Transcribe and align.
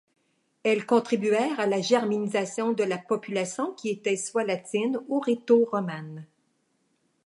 Elles 0.63 0.87
contribuèrent 0.87 1.59
à 1.59 1.67
la 1.67 1.79
germanisation 1.79 2.73
de 2.73 2.83
la 2.83 2.97
population 2.97 3.71
qui 3.73 3.89
était 3.89 4.17
soit 4.17 4.43
latine 4.43 4.97
ou 5.09 5.19
rhéto-romane. 5.19 6.25